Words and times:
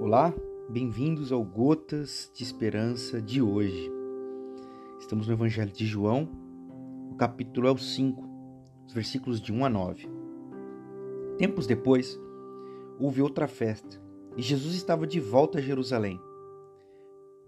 Olá, 0.00 0.32
bem-vindos 0.66 1.30
ao 1.30 1.44
Gotas 1.44 2.32
de 2.34 2.42
Esperança 2.42 3.20
de 3.20 3.42
hoje. 3.42 3.92
Estamos 4.98 5.26
no 5.26 5.34
Evangelho 5.34 5.70
de 5.70 5.84
João, 5.84 6.26
o 7.12 7.16
capítulo 7.16 7.68
é 7.68 7.70
o 7.70 7.76
5, 7.76 8.26
os 8.86 8.94
versículos 8.94 9.42
de 9.42 9.52
1 9.52 9.62
a 9.62 9.68
9. 9.68 10.08
Tempos 11.36 11.66
depois, 11.66 12.18
houve 12.98 13.20
outra 13.20 13.46
festa 13.46 14.00
e 14.38 14.40
Jesus 14.40 14.74
estava 14.74 15.06
de 15.06 15.20
volta 15.20 15.58
a 15.58 15.62
Jerusalém. 15.62 16.18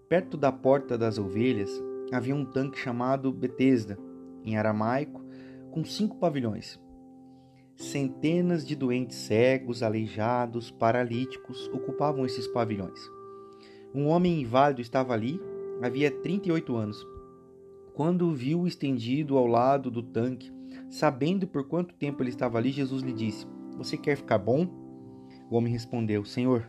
Perto 0.07 0.37
da 0.37 0.53
porta 0.53 0.99
das 0.99 1.17
ovelhas 1.17 1.71
havia 2.13 2.37
um 2.37 2.45
tanque 2.45 2.79
chamado 2.79 3.33
Betesda, 3.33 3.99
em 4.45 4.59
aramaico, 4.59 5.25
com 5.71 5.83
cinco 5.87 6.19
pavilhões. 6.19 6.79
Centenas 7.77 8.67
de 8.67 8.77
doentes 8.77 9.17
cegos, 9.17 9.83
aleijados, 9.83 10.71
paralíticos 10.71 11.69
ocupavam 11.73 12.25
esses 12.25 12.47
pavilhões. 12.47 13.01
Um 13.95 14.07
homem 14.07 14.41
inválido 14.41 14.81
estava 14.81 15.13
ali, 15.13 15.41
havia 15.83 16.11
38 16.11 16.77
anos. 16.77 17.07
Quando 17.95 18.29
o 18.29 18.33
viu 18.33 18.67
estendido 18.67 19.37
ao 19.37 19.47
lado 19.47 19.91
do 19.91 20.03
tanque, 20.03 20.51
sabendo 20.89 21.47
por 21.47 21.65
quanto 21.67 21.95
tempo 21.95 22.23
ele 22.23 22.31
estava 22.31 22.59
ali, 22.59 22.71
Jesus 22.71 23.03
lhe 23.03 23.13
disse: 23.13 23.47
Você 23.77 23.97
quer 23.97 24.17
ficar 24.17 24.39
bom? 24.39 24.67
O 25.51 25.57
homem 25.57 25.73
respondeu: 25.73 26.25
Senhor, 26.25 26.67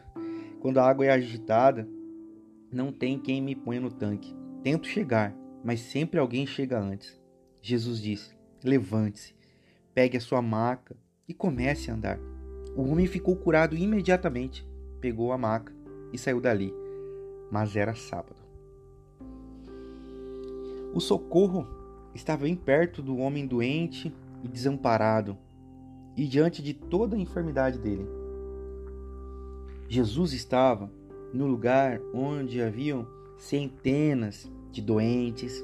quando 0.59 0.79
a 0.79 0.89
água 0.89 1.05
é 1.05 1.11
agitada, 1.11 1.87
não 2.71 2.91
tem 2.91 3.19
quem 3.19 3.41
me 3.41 3.55
ponha 3.55 3.79
no 3.79 3.91
tanque. 3.91 4.35
Tento 4.63 4.87
chegar, 4.87 5.35
mas 5.63 5.79
sempre 5.79 6.19
alguém 6.19 6.45
chega 6.45 6.79
antes. 6.79 7.21
Jesus 7.61 8.01
disse: 8.01 8.35
Levante-se, 8.63 9.35
pegue 9.93 10.17
a 10.17 10.21
sua 10.21 10.41
maca 10.41 10.95
e 11.27 11.33
comece 11.33 11.89
a 11.89 11.93
andar. 11.93 12.19
O 12.75 12.83
homem 12.83 13.05
ficou 13.05 13.35
curado 13.35 13.75
imediatamente, 13.75 14.67
pegou 14.99 15.31
a 15.31 15.37
maca 15.37 15.73
e 16.11 16.17
saiu 16.17 16.41
dali. 16.41 16.73
Mas 17.51 17.75
era 17.75 17.93
sábado. 17.93 18.41
O 20.93 20.99
socorro 20.99 21.67
estava 22.13 22.43
bem 22.43 22.55
perto 22.55 23.01
do 23.01 23.17
homem 23.17 23.47
doente 23.47 24.13
e 24.43 24.47
desamparado, 24.47 25.37
e 26.15 26.27
diante 26.27 26.61
de 26.61 26.73
toda 26.73 27.15
a 27.15 27.19
enfermidade 27.19 27.79
dele. 27.79 28.07
Jesus 29.87 30.33
estava 30.33 30.91
no 31.33 31.47
lugar 31.47 31.99
onde 32.13 32.61
haviam 32.61 33.07
centenas 33.37 34.51
de 34.71 34.81
doentes, 34.81 35.63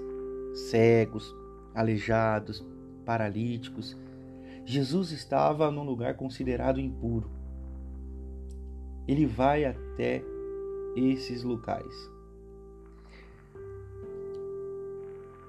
cegos, 0.70 1.36
aleijados, 1.74 2.66
paralíticos 3.06 3.96
Jesus 4.70 5.12
estava 5.12 5.72
num 5.72 5.82
lugar 5.84 6.16
considerado 6.16 6.80
impuro. 6.80 7.28
Ele 9.08 9.26
vai 9.26 9.66
até 9.66 10.24
esses 10.96 11.42
locais. 11.42 12.12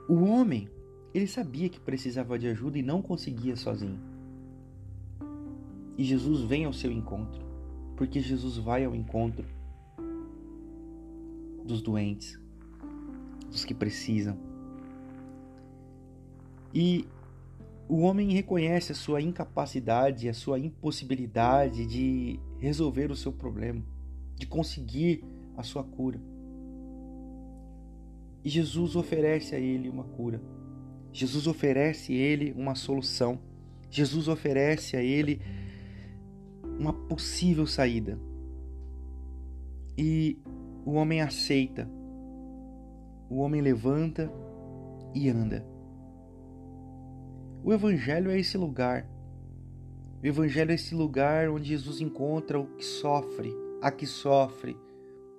O 0.08 0.24
homem, 0.24 0.70
ele 1.12 1.26
sabia 1.26 1.68
que 1.68 1.78
precisava 1.78 2.38
de 2.38 2.48
ajuda 2.48 2.78
e 2.78 2.82
não 2.82 3.02
conseguia 3.02 3.56
sozinho. 3.56 4.00
E 5.98 6.02
Jesus 6.02 6.40
vem 6.40 6.64
ao 6.64 6.72
seu 6.72 6.90
encontro, 6.90 7.44
porque 7.98 8.20
Jesus 8.20 8.56
vai 8.56 8.86
ao 8.86 8.94
encontro 8.94 9.44
dos 11.62 11.82
doentes, 11.82 12.40
dos 13.50 13.66
que 13.66 13.74
precisam. 13.74 14.38
E 16.72 17.06
o 17.90 18.02
homem 18.02 18.30
reconhece 18.30 18.92
a 18.92 18.94
sua 18.94 19.20
incapacidade, 19.20 20.28
a 20.28 20.32
sua 20.32 20.60
impossibilidade 20.60 21.84
de 21.84 22.38
resolver 22.60 23.10
o 23.10 23.16
seu 23.16 23.32
problema, 23.32 23.82
de 24.36 24.46
conseguir 24.46 25.24
a 25.56 25.64
sua 25.64 25.82
cura. 25.82 26.20
E 28.44 28.48
Jesus 28.48 28.94
oferece 28.94 29.56
a 29.56 29.58
ele 29.58 29.88
uma 29.88 30.04
cura. 30.04 30.40
Jesus 31.12 31.48
oferece 31.48 32.12
a 32.12 32.16
ele 32.16 32.52
uma 32.52 32.76
solução. 32.76 33.40
Jesus 33.90 34.28
oferece 34.28 34.96
a 34.96 35.02
ele 35.02 35.42
uma 36.78 36.92
possível 36.92 37.66
saída. 37.66 38.16
E 39.98 40.38
o 40.86 40.92
homem 40.92 41.22
aceita. 41.22 41.90
O 43.28 43.38
homem 43.38 43.60
levanta 43.60 44.30
e 45.12 45.28
anda. 45.28 45.66
O 47.62 47.72
Evangelho 47.72 48.30
é 48.30 48.38
esse 48.38 48.56
lugar. 48.56 49.06
O 50.22 50.26
Evangelho 50.26 50.70
é 50.70 50.74
esse 50.74 50.94
lugar 50.94 51.48
onde 51.48 51.68
Jesus 51.68 52.00
encontra 52.00 52.58
o 52.58 52.66
que 52.66 52.84
sofre, 52.84 53.54
a 53.80 53.90
que 53.90 54.06
sofre, 54.06 54.76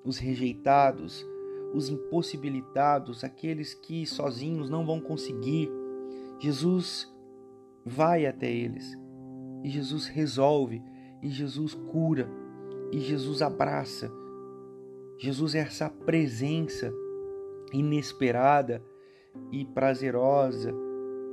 os 0.04 0.18
rejeitados, 0.18 1.26
os 1.74 1.90
impossibilitados, 1.90 3.24
aqueles 3.24 3.74
que 3.74 4.06
sozinhos 4.06 4.70
não 4.70 4.86
vão 4.86 5.00
conseguir. 5.00 5.70
Jesus 6.40 7.12
vai 7.86 8.26
até 8.26 8.52
eles 8.52 9.00
e 9.64 9.70
Jesus 9.70 10.08
resolve, 10.08 10.82
e 11.22 11.30
Jesus 11.30 11.74
cura, 11.74 12.28
e 12.92 13.00
Jesus 13.00 13.42
abraça. 13.42 14.12
Jesus 15.18 15.54
é 15.54 15.60
essa 15.60 15.90
presença 15.90 16.92
inesperada 17.72 18.84
e 19.52 19.64
prazerosa 19.64 20.74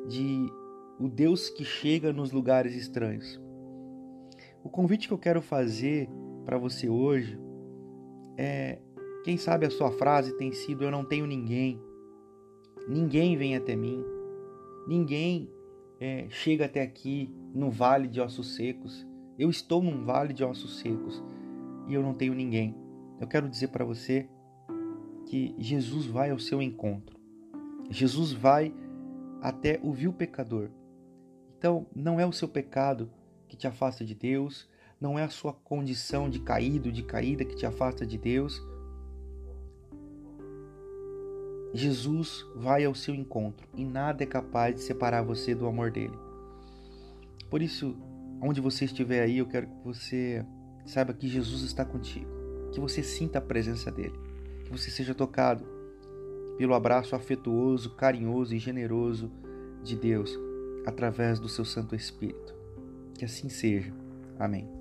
de 0.06 0.52
o 0.98 1.08
Deus 1.08 1.48
que 1.48 1.64
chega 1.64 2.12
nos 2.12 2.32
lugares 2.32 2.74
estranhos. 2.74 3.40
O 4.62 4.68
convite 4.68 5.06
que 5.06 5.14
eu 5.14 5.18
quero 5.18 5.40
fazer 5.40 6.08
para 6.44 6.58
você 6.58 6.88
hoje 6.88 7.38
é: 8.36 8.78
quem 9.24 9.36
sabe 9.36 9.66
a 9.66 9.70
sua 9.70 9.90
frase 9.92 10.36
tem 10.36 10.52
sido 10.52 10.84
Eu 10.84 10.90
não 10.90 11.04
tenho 11.04 11.26
ninguém, 11.26 11.80
ninguém 12.88 13.36
vem 13.36 13.56
até 13.56 13.76
mim, 13.76 14.04
ninguém 14.86 15.50
é, 16.00 16.26
chega 16.30 16.64
até 16.64 16.82
aqui 16.82 17.32
no 17.54 17.70
vale 17.70 18.08
de 18.08 18.20
ossos 18.20 18.56
secos. 18.56 19.06
Eu 19.38 19.50
estou 19.50 19.82
num 19.82 20.04
vale 20.04 20.32
de 20.32 20.42
ossos 20.42 20.80
secos 20.80 21.22
e 21.86 21.94
eu 21.94 22.02
não 22.02 22.14
tenho 22.14 22.34
ninguém. 22.34 22.74
Eu 23.20 23.26
quero 23.26 23.48
dizer 23.48 23.68
para 23.68 23.84
você 23.84 24.28
que 25.26 25.54
Jesus 25.58 26.06
vai 26.06 26.30
ao 26.30 26.38
seu 26.38 26.60
encontro. 26.62 27.18
Jesus 27.90 28.32
vai 28.32 28.74
até 29.40 29.78
o 29.82 29.92
vil 29.92 30.12
pecador. 30.12 30.70
Então, 31.58 31.88
não 31.94 32.20
é 32.20 32.24
o 32.24 32.32
seu 32.32 32.46
pecado 32.46 33.10
que 33.48 33.56
te 33.56 33.66
afasta 33.66 34.04
de 34.04 34.14
Deus, 34.14 34.68
não 35.00 35.18
é 35.18 35.24
a 35.24 35.28
sua 35.28 35.52
condição 35.52 36.30
de 36.30 36.38
caído, 36.38 36.92
de 36.92 37.02
caída 37.02 37.44
que 37.44 37.56
te 37.56 37.66
afasta 37.66 38.06
de 38.06 38.16
Deus. 38.16 38.62
Jesus 41.74 42.46
vai 42.54 42.84
ao 42.84 42.94
seu 42.94 43.12
encontro 43.12 43.68
e 43.74 43.84
nada 43.84 44.22
é 44.22 44.26
capaz 44.26 44.76
de 44.76 44.82
separar 44.82 45.22
você 45.22 45.52
do 45.52 45.66
amor 45.66 45.90
dele. 45.90 46.16
Por 47.50 47.60
isso, 47.60 47.96
onde 48.40 48.60
você 48.60 48.84
estiver 48.84 49.22
aí, 49.22 49.38
eu 49.38 49.46
quero 49.46 49.66
que 49.66 49.84
você 49.84 50.46
saiba 50.86 51.12
que 51.12 51.28
Jesus 51.28 51.62
está 51.62 51.84
contigo, 51.84 52.30
que 52.72 52.78
você 52.78 53.02
sinta 53.02 53.38
a 53.38 53.42
presença 53.42 53.90
dele, 53.90 54.18
que 54.64 54.70
você 54.70 54.90
seja 54.90 55.14
tocado 55.14 55.66
pelo 56.56 56.74
abraço 56.74 57.16
afetuoso, 57.16 57.96
carinhoso 57.96 58.54
e 58.54 58.58
generoso 58.58 59.30
de 59.82 59.96
Deus 59.96 60.47
através 60.88 61.38
do 61.38 61.48
seu 61.48 61.64
Santo 61.64 61.94
Espírito. 61.94 62.54
Que 63.14 63.24
assim 63.24 63.48
seja. 63.48 63.92
Amém. 64.38 64.77